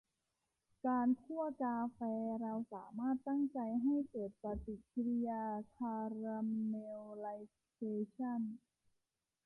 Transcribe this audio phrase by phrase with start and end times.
[0.85, 1.99] การคั่วกาแฟ
[2.41, 5.43] เราสามารถตั้งใจให้เกิดปฏิกริยา
[5.75, 6.37] คารา
[6.69, 7.25] เมลไล
[7.71, 7.77] เซ
[8.15, 8.41] ชั่น